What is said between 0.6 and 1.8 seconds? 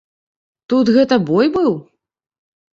Тут гэта бой быў?